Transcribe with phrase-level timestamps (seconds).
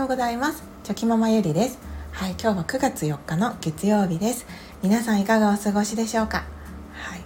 [0.00, 0.62] ようございます。
[0.82, 1.78] チョキママゆりです。
[2.12, 4.46] はい今日は9月4日の月曜日です。
[4.82, 6.44] 皆さんいかがお過ごしでしょうか？
[6.94, 7.20] はい。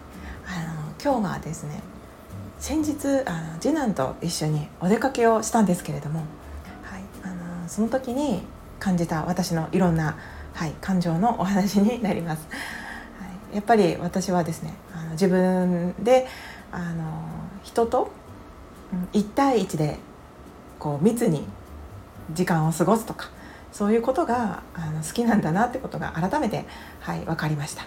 [0.45, 1.81] あの今日はですね
[2.59, 6.25] 先日あの次男と一緒にお出かけをしたんですけれども
[6.83, 8.43] はいあのその時に
[8.81, 10.19] 感じた私のいろんな
[10.53, 12.49] はい感情のお話になります、
[13.21, 16.27] はい、やっぱり私はですねあの自分で
[16.73, 17.23] あの
[17.63, 18.11] 人と
[19.13, 19.97] 1対1で
[20.81, 21.47] こう密に
[22.33, 23.31] 時間を過ごすとか
[23.73, 26.65] そういうことがあの好きなんだなってことが改めて、
[27.01, 27.83] はい、分かりました。
[27.83, 27.87] は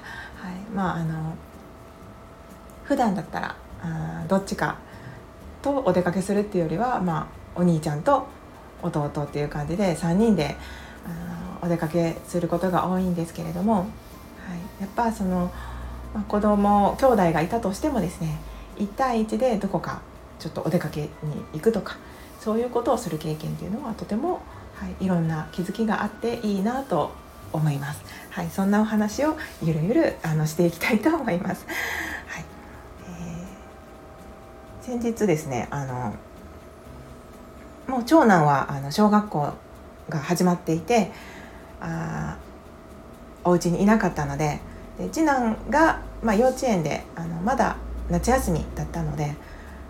[0.52, 1.36] い、まああの
[2.84, 4.78] 普段だったらあどっちか
[5.62, 8.28] とお出かけするっていうよりは、まあ、お兄ちゃんと
[8.82, 10.56] 弟っていう感じで3人で
[11.06, 13.86] あお出かけすることが多いんですけれども、はい、
[14.82, 15.52] やっぱその、
[16.14, 18.40] まあ、子供兄弟がいたとしてもですね
[18.78, 20.02] 1対1でどこか
[20.40, 21.10] ちょっとお出かけに
[21.54, 21.98] 行くとか
[22.40, 24.42] そういうことをする経験っていうのはとても、
[24.76, 27.12] はい、いろんな気づきがあっていいなと
[27.52, 28.04] 思います。
[28.30, 31.66] はい、そんなお話をゆるゆるあのしていきたいと思います。
[32.28, 32.46] はい、
[33.10, 36.14] えー、先日ですね、あの
[37.88, 39.54] もう長男はあの小学校
[40.10, 41.12] が始まっていて、
[41.82, 42.38] あ
[43.44, 44.60] お家にいなかったので、
[45.00, 47.78] で次男がまあ幼稚園であのまだ
[48.10, 49.36] 夏休みだったので。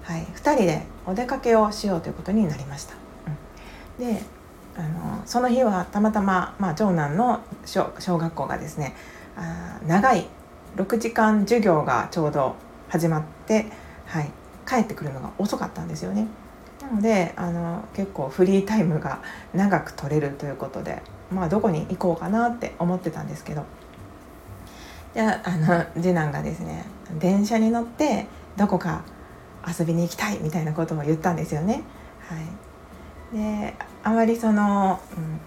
[0.07, 2.95] はい、2人でお出かけをしようということになりました。
[3.97, 4.22] うん、で
[4.75, 8.94] あのその日はたまたま、まあ、長男の小学校がですね
[9.35, 10.28] あ長い
[10.75, 12.55] 6時間授業がちょうど
[12.89, 13.66] 始まって、
[14.05, 14.30] はい、
[14.67, 16.28] 帰ってくるのが遅かったんですよね。
[16.81, 19.22] なのであの結構フリータイムが
[19.53, 23.66] 長く取れるということで、まあ、どこに行こうかなって思ってたんですけど
[25.13, 26.85] であの次男がですね
[27.19, 29.02] 電車に乗ってどこか
[29.67, 31.83] 遊びに行きたいみたいなことも言ったんですよね。
[32.27, 32.35] は
[33.33, 35.39] い、であまりその、うん、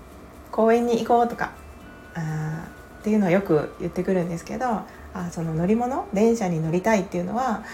[0.51, 1.53] 公園に行こうとか
[2.15, 2.69] あ
[3.01, 7.65] っていうのはよく言ってくるんですけどあその乗り物電車に乗りたいっていうのは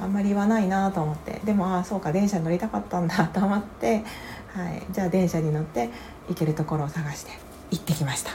[0.00, 4.04] あんまり言わないなと思ってでもああそうか電車に乗りたかったんだと思って、
[4.52, 5.90] はい、じゃあ電車に乗って
[6.28, 7.32] 行けるところを探して
[7.70, 8.32] 行ってきました。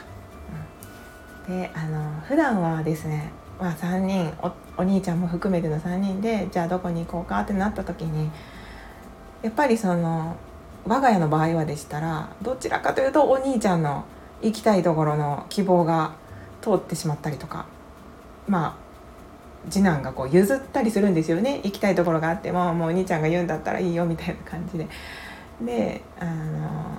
[1.47, 3.31] うん、であの普段はですね
[3.61, 4.33] まあ、3人
[4.75, 8.31] お兄ちゃんも含めての3人でじゃあどこに行こうかってなった時に
[9.43, 10.35] やっぱりその
[10.83, 14.03] 我が家の場合はでしたらどちらかというとお兄ちゃんの
[14.41, 16.15] 行きたいところの希望が
[16.63, 17.67] 通ってしまったりとか
[18.47, 24.87] まあ次男がこう譲ったりするんですよね行きたいところがあってももうお兄ちゃんが言うんだったらいいよみたいな感じで。
[25.61, 26.97] であの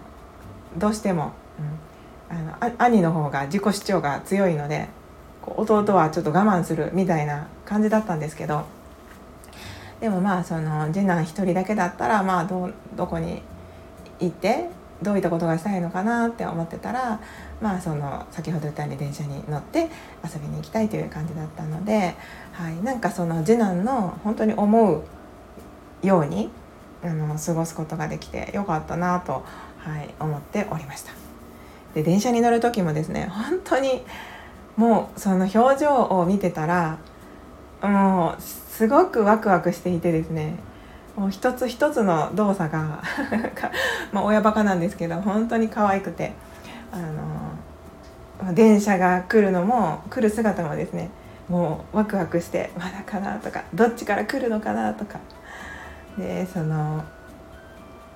[0.79, 1.33] どうしても、
[2.31, 4.89] うん、あの兄の方が自己主張が強いので
[5.45, 8.65] 弟はちょっと我慢するみたいな感じだったんですけど
[10.01, 13.43] でもまあその次男一人だけだったらまあどどこに
[14.21, 14.69] 行って
[15.03, 17.21] どういったことがしたいのかなって思ってたら
[17.61, 19.89] まあその先ほど言ったように電車に乗って
[20.25, 22.15] 遊びに行きたいという感じだったので、
[22.53, 25.05] はい、なんかその次男の本当に思う
[26.07, 26.51] ように
[27.05, 29.45] あの過ごすことができてよかったなと、
[29.79, 31.13] はい、思っておりました。
[31.95, 34.03] で電車に乗る時もですね本当に
[34.77, 36.99] もうその表情を見てたら
[37.83, 40.56] もうすごくワクワクしていてですね
[41.16, 43.03] もう一つ一つの動作が
[44.12, 46.32] ま親バカなんですけど本当に可愛くて
[46.91, 46.99] あ
[48.47, 51.11] の電車が来るのも来る姿もですね
[51.49, 55.19] もうワクワクしてまだかなとかどっちから来るのかなとか
[56.16, 57.05] でその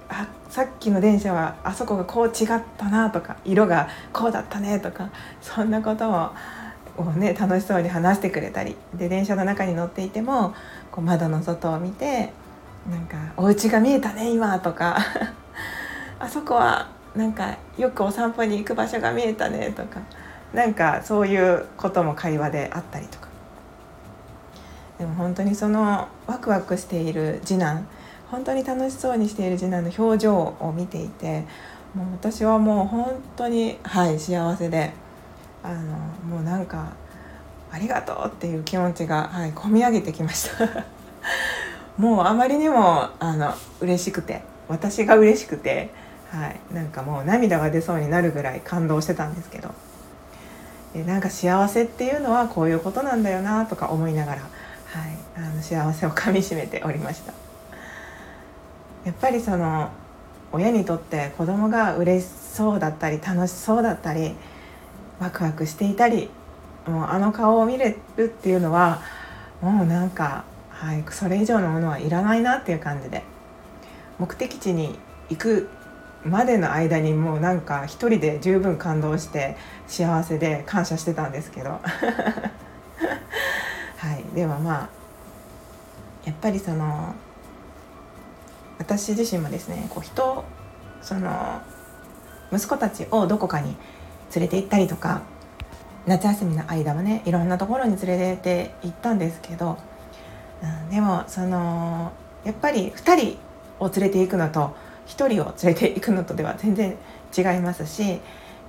[0.08, 6.30] あさっきの電車はあそこがこう違ったなとか色がこうだったねとかそんなことを
[6.98, 10.54] をね楽しそうに話してくれたりで電車の中に乗っていても
[10.90, 12.32] こう窓の外を見て
[12.90, 14.98] なんか「お家が見えたね今」とか。
[16.18, 20.00] あそこはなんかよくお散歩に行く場所が見えたねとか
[20.54, 23.26] なんかそういうことも会話であったりとか。
[24.98, 27.86] でも本当にそのワクワクしている次男
[28.30, 31.44] 本当に楽しそうにしている次男の表情を見ていて
[31.94, 34.92] もう私はもう本当にはい幸せで
[35.62, 35.96] あの
[36.28, 36.92] もうなんか
[37.70, 40.84] ありがとうっていう気持ちが、はい、込み上げてきました
[41.96, 45.90] もうあまりにもあの嬉しくて私が嬉しくて、
[46.30, 49.70] はい、なんかもう涙が出そうになるぐらい感動してたんですけど
[50.94, 54.50] でなんか幸せっていうのはこういうことなんだよなとか思いながら、はい、
[55.36, 57.45] あの幸せをかみしめておりました。
[59.06, 59.88] やっぱりその
[60.50, 64.34] 親にとって子供が嬉しそうだったり楽しそうだったり
[65.20, 66.28] ワクワクしていたり
[66.88, 69.00] もうあの顔を見れるっていうのは
[69.62, 73.22] もうなんか、はい、それ以上のものはいらないなっていう感じで
[74.18, 74.98] 目的地に
[75.30, 75.68] 行く
[76.24, 79.56] までの間にもうなんか一人で十分感動して
[79.86, 81.80] 幸せで感謝してたんですけど。
[83.98, 84.88] はいでもまあ
[86.24, 87.14] やっぱりその
[88.78, 90.44] 私自身もですねこう人
[91.02, 91.60] その
[92.52, 93.76] 息子たちをどこかに
[94.34, 95.22] 連れて行ったりとか
[96.06, 99.78] 夏休みの間はねいろんなところに連れて行ったんですけど、
[100.62, 102.12] うん、でもその
[102.44, 103.38] やっぱり2人
[103.80, 104.74] を連れて行くのと
[105.06, 106.96] 1人を連れて行くのとでは全然
[107.36, 108.20] 違いますし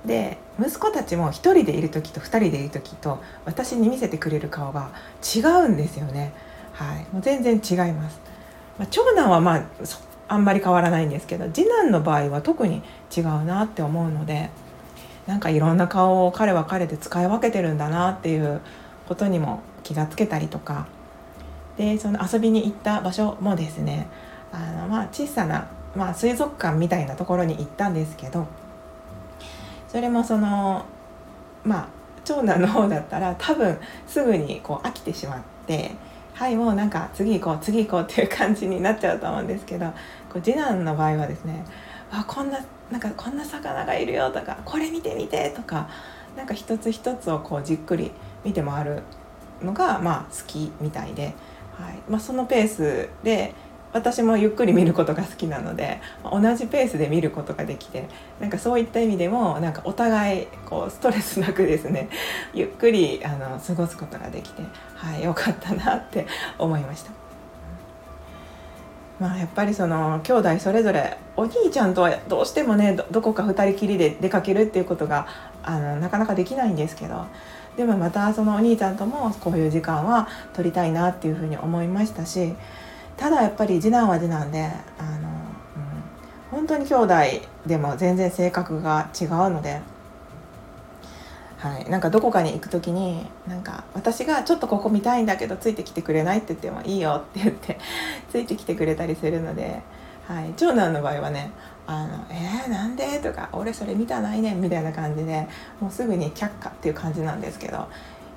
[0.04, 4.90] で息子たちも1人でいる時と2人でいる時と私に見せてくれる顔が
[5.22, 6.32] 違うんですよね。
[6.72, 8.20] はい、もう全然違います。
[8.78, 9.62] まあ、長男はまあ
[10.28, 12.82] あんまり変わらないんですけど次男の場合は特に
[13.16, 14.50] 違うなって思うので
[15.26, 18.60] なんかいろんな顔を彼は彼で使い分けてるんだなっていう
[19.08, 20.86] ことにも気がつけたりとか。
[21.78, 24.08] でその遊びに行った場所もですね
[24.52, 28.48] あのまあ小さな、まあ、水族館みたいなところに行ったんですけど
[29.86, 30.84] それもその
[31.64, 31.88] まあ
[32.24, 35.92] 長男の方だったら多分すぐにこう飽きてしまって
[36.38, 39.86] はいもうなんか次行こう次行こうっていう感じになっちゃうと思うんですけど
[40.32, 41.64] こう次男の場合はですね
[42.12, 42.60] あこんな
[42.92, 45.88] なんかこんな魚がいるよとかこれ見て見てとか
[46.36, 48.12] なんか一つ一つをこうじっくり
[48.44, 49.02] 見て回る
[49.64, 51.34] のがまあ好きみたいで、
[51.76, 51.98] はい。
[52.08, 53.52] まあ、そのペースで
[53.92, 58.08] 私もゆっくり見ることが好きなので同じペースで見ることができて
[58.40, 62.08] なんかそういった意味でもなんかお互いこうストレスなくですね
[62.52, 64.62] ゆっくりあの過ごすことができて、
[64.94, 66.26] はい、よかったなって
[66.58, 67.10] 思いました。
[69.18, 75.26] まあ、やっぱりその兄弟それぞれお兄ちゃんとはどうしてもねどこか2人きりで出かけるっていうことが
[75.64, 77.26] あのなかなかできないんですけど
[77.76, 82.54] でもまたそのお兄ちゃんともこういう時間は取りたいなっていうふうに思いましたし
[83.18, 84.64] ただやっぱり次男は次男で
[84.98, 85.28] あの、
[86.52, 87.14] うん、本当に兄弟
[87.66, 89.82] でも全然性格が違うので。
[91.58, 97.78] はい、なんかどこかに行く時になんか私がちょっとここ見たいんだけどついてきてくれないって言ってもいいよって言って
[98.30, 99.82] ついてきてくれたりするので、
[100.28, 101.50] はい、長男の場合はね
[101.88, 105.48] 「あのえー、なんで?」とか「俺それ見たないねん」みたいな感じで
[105.80, 107.88] もうすぐに却下っていう感じなんですけど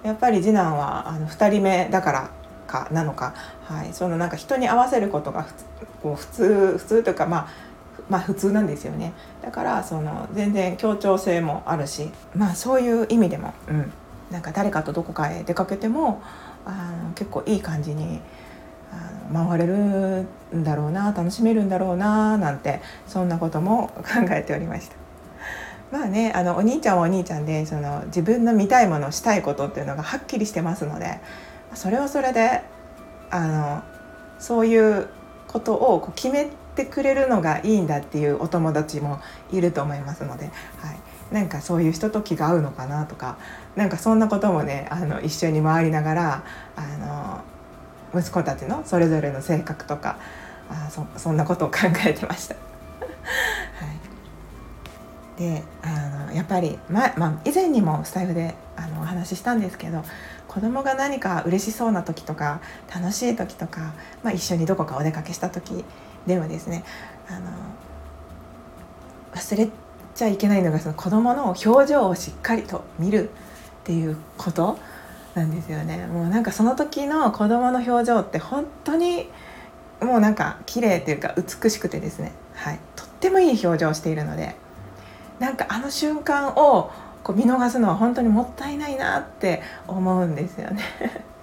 [0.02, 2.30] やっぱり次男はあの2人目だから
[2.72, 3.34] かなのか、
[3.66, 5.46] はい、そのなんか人に合わせることが
[6.02, 7.48] こう普通普通というかまあ
[8.10, 9.14] まあ普通なんですよね。
[9.42, 13.92] だからその全然協調性もあるしまあそういう意味でも、うん、
[14.32, 16.22] なんか誰かとどこかへ出かけても
[16.66, 18.22] あの結構いい感じに
[18.92, 20.26] あの回れる
[20.56, 24.96] んだろうな楽しめるんだろうななんてそんなことも 考えておりました。
[25.92, 31.20] まあねあのお兄ちゃんはお兄ちゃんでその自分の見たいものしたいことっていうのがはっきりしてますので
[31.76, 32.64] それはそれで
[33.30, 33.84] あの
[34.40, 35.08] そういう
[35.48, 39.20] ことをこう決めてくれるのがいいんだっていうお友達も
[39.52, 40.94] いると思いますので、は
[41.32, 43.38] い、なんかそういう人と気が合うのかなとか
[43.76, 46.44] なんかそんなこともねあの一緒に回りながら
[46.76, 47.44] あ
[48.14, 50.20] の息子たちのそれぞれの性格とか
[50.70, 52.56] あそそんなことを考えてました。
[53.86, 54.12] はい
[55.38, 60.04] であのやっぱり、ままあ、以前にもスタイフであのお話ししたんですけど
[60.52, 62.60] 子供が何か嬉しそうな時とか
[62.94, 65.86] 楽しい時とか、まあ、一緒にどこかお出かけした時
[66.28, 66.84] ではですね
[67.30, 67.52] あの
[69.34, 69.70] 忘れ
[70.14, 73.32] ちゃいけないのがその子供の表情をしっかりと見るっ
[73.86, 74.78] ていうこと
[75.36, 76.06] なんですよね。
[76.08, 79.30] もうなんかその時の子供の表情って本当に
[80.02, 84.58] もうなんか綺麗っていうか美しくてですね、はい、とってもいい表情をしているので
[85.40, 86.92] なんかあの瞬間を
[87.24, 90.82] こう見逃すのは本当にもったいないなって思うんですよね。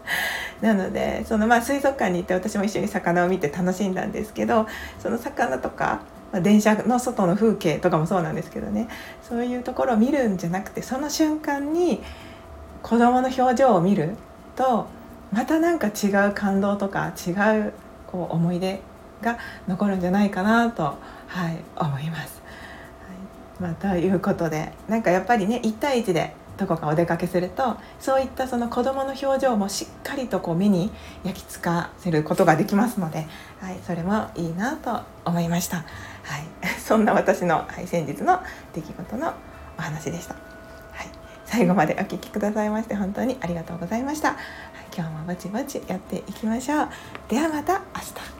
[0.60, 4.66] なのでそのまあ水族館に行って私も一緒に魚を見て楽しんだんですけど
[4.98, 6.00] その魚とか、
[6.32, 8.88] まあ、電車の外の風景とかもそうなんですけどね
[9.22, 12.02] そういうところを見るんじゃなくてその瞬間に
[12.82, 14.16] 子どもの表情を見る
[14.56, 14.86] と
[15.32, 17.30] またなんか違う感動とか違
[17.60, 17.72] う
[18.06, 18.80] こう思い出
[19.22, 22.47] が残るんじゃないかなと、はい、思います。
[23.60, 30.90] まあ、ということでなんかやっぱりね1対1でどこかお出かけするとそういったその子どもの表情もしっかりとこう目に
[31.24, 33.26] 焼き付かせることができますので、
[33.60, 35.86] はい、それもいいなと思いました、はい、
[36.84, 38.40] そんな私の、はい、先日の
[38.74, 39.32] 出来事の
[39.78, 41.08] お話でした、はい、
[41.46, 44.38] 最後までお聴きくださいまして本当にありがとうございました、はい、
[44.96, 46.88] 今日もぼちぼちやっていきましょう。
[47.28, 48.37] ではまた明日。